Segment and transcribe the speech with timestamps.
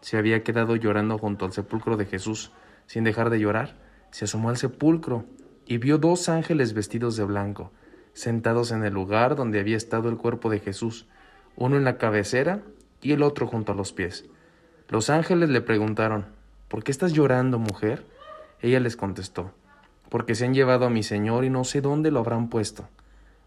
[0.00, 2.52] se había quedado llorando junto al sepulcro de Jesús.
[2.86, 3.76] Sin dejar de llorar,
[4.10, 5.24] se asomó al sepulcro
[5.66, 7.70] y vio dos ángeles vestidos de blanco,
[8.12, 11.06] sentados en el lugar donde había estado el cuerpo de Jesús,
[11.56, 12.62] uno en la cabecera
[13.00, 14.24] y el otro junto a los pies.
[14.88, 16.26] Los ángeles le preguntaron,
[16.68, 18.04] ¿Por qué estás llorando, mujer?
[18.60, 19.52] Ella les contestó,
[20.08, 22.88] Porque se han llevado a mi Señor y no sé dónde lo habrán puesto.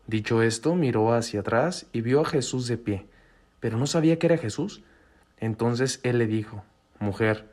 [0.07, 3.05] Dicho esto, miró hacia atrás y vio a Jesús de pie,
[3.59, 4.83] pero no sabía que era Jesús.
[5.43, 6.63] Entonces él le dijo,
[6.99, 7.49] Mujer,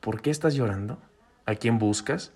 [0.00, 0.98] ¿por qué estás llorando?
[1.44, 2.32] ¿A quién buscas?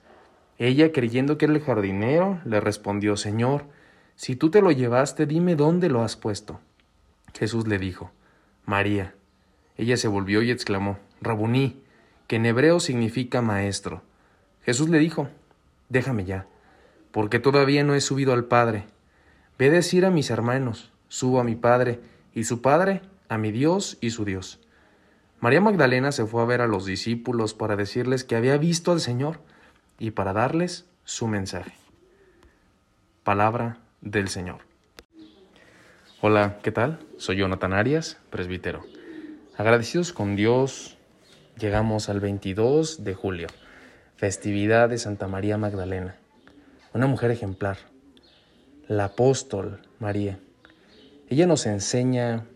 [0.58, 3.64] Ella, creyendo que era el jardinero, le respondió, Señor,
[4.16, 6.60] si tú te lo llevaste, dime dónde lo has puesto.
[7.32, 8.10] Jesús le dijo,
[8.66, 9.14] María.
[9.78, 11.82] Ella se volvió y exclamó, Rabuní,
[12.26, 14.02] que en hebreo significa maestro.
[14.60, 15.30] Jesús le dijo,
[15.88, 16.44] Déjame ya,
[17.12, 18.84] porque todavía no he subido al Padre.
[19.58, 22.00] Ve a decir a mis hermanos, subo a mi Padre
[22.34, 24.58] y su Padre, a mi Dios y su Dios.
[25.38, 29.00] María Magdalena se fue a ver a los discípulos para decirles que había visto al
[29.00, 29.40] Señor
[29.98, 31.72] y para darles su mensaje.
[33.22, 34.58] Palabra del Señor.
[36.20, 36.98] Hola, ¿qué tal?
[37.18, 38.84] Soy Jonathan Arias, presbítero.
[39.56, 40.98] Agradecidos con Dios,
[41.56, 43.46] llegamos al 22 de julio,
[44.16, 46.16] festividad de Santa María Magdalena,
[46.92, 47.78] una mujer ejemplar,
[48.88, 50.40] la apóstol María.
[51.28, 52.46] Ella nos enseña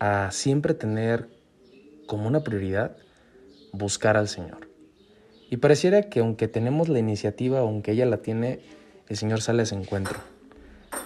[0.00, 1.28] a siempre tener
[2.06, 2.96] como una prioridad
[3.72, 4.68] buscar al Señor.
[5.50, 8.60] Y pareciera que aunque tenemos la iniciativa, aunque ella la tiene,
[9.08, 10.18] el Señor sale a ese encuentro.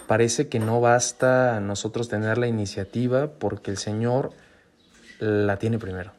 [0.07, 4.33] Parece que no basta a nosotros tener la iniciativa porque el Señor
[5.19, 6.13] la tiene primero.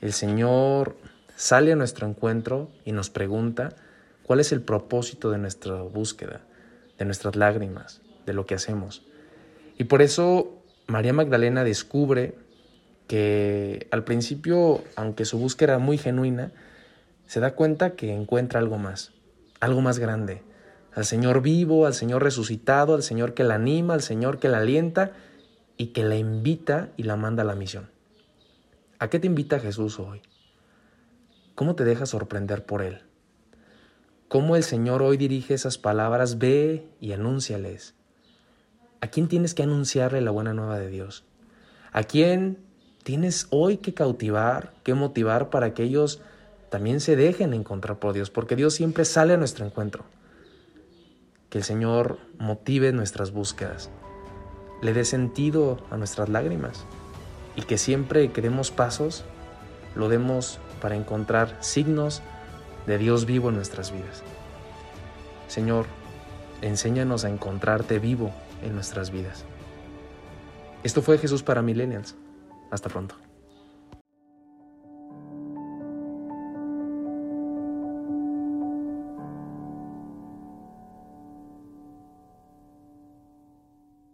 [0.00, 0.96] El Señor
[1.36, 3.70] sale a nuestro encuentro y nos pregunta
[4.24, 6.40] cuál es el propósito de nuestra búsqueda,
[6.98, 9.06] de nuestras lágrimas, de lo que hacemos.
[9.76, 10.57] Y por eso
[10.88, 12.34] María Magdalena descubre
[13.08, 16.50] que al principio, aunque su búsqueda era muy genuina,
[17.26, 19.12] se da cuenta que encuentra algo más,
[19.60, 20.42] algo más grande,
[20.94, 24.58] al Señor vivo, al Señor resucitado, al Señor que la anima, al Señor que la
[24.58, 25.12] alienta
[25.76, 27.90] y que la invita y la manda a la misión.
[28.98, 30.22] ¿A qué te invita Jesús hoy?
[31.54, 33.02] ¿Cómo te dejas sorprender por Él?
[34.28, 36.38] ¿Cómo el Señor hoy dirige esas palabras?
[36.38, 37.97] Ve y anúnciales.
[39.00, 41.24] ¿A quién tienes que anunciarle la buena nueva de Dios?
[41.92, 42.58] ¿A quién
[43.04, 46.20] tienes hoy que cautivar, que motivar para que ellos
[46.68, 48.30] también se dejen encontrar por Dios?
[48.30, 50.04] Porque Dios siempre sale a nuestro encuentro.
[51.48, 53.88] Que el Señor motive nuestras búsquedas,
[54.82, 56.84] le dé sentido a nuestras lágrimas
[57.56, 59.24] y que siempre que demos pasos,
[59.94, 62.20] lo demos para encontrar signos
[62.86, 64.22] de Dios vivo en nuestras vidas.
[65.46, 65.86] Señor,
[66.62, 68.32] enséñanos a encontrarte vivo
[68.62, 69.44] en nuestras vidas.
[70.82, 72.16] Esto fue Jesús para Millennials.
[72.70, 73.14] Hasta pronto.